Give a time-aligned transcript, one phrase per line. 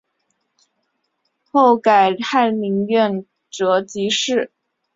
[1.51, 4.51] 任改翰林院庶吉士。